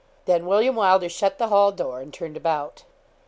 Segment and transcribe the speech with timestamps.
[0.25, 2.85] Then William Wylder shut the hall door, and turned about.